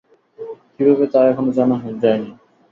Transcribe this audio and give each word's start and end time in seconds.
কীভাবে, 0.73 1.05
তা 1.13 1.19
এখনো 1.31 1.51
জানা 1.57 1.75
যায়নি। 2.01 2.29